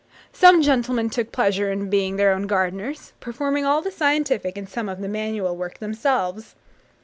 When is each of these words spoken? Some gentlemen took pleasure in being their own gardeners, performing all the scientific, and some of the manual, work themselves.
Some 0.33 0.63
gentlemen 0.63 1.11
took 1.11 1.31
pleasure 1.31 1.71
in 1.71 1.87
being 1.87 2.15
their 2.15 2.31
own 2.31 2.47
gardeners, 2.47 3.13
performing 3.19 3.65
all 3.67 3.83
the 3.83 3.91
scientific, 3.91 4.57
and 4.57 4.67
some 4.67 4.89
of 4.89 4.99
the 4.99 5.07
manual, 5.07 5.55
work 5.55 5.77
themselves. 5.77 6.55